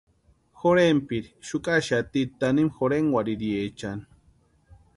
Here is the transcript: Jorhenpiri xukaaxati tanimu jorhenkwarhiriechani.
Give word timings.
Jorhenpiri 0.61 1.29
xukaaxati 1.49 2.23
tanimu 2.39 2.73
jorhenkwarhiriechani. 2.79 4.09